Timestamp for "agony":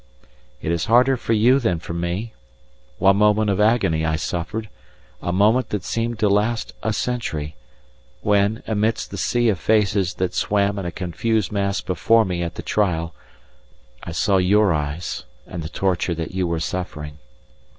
3.61-4.03